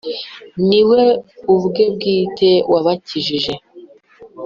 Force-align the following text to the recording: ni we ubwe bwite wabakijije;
ni 0.67 0.81
we 0.89 1.03
ubwe 1.53 1.83
bwite 1.95 2.49
wabakijije; 2.71 3.53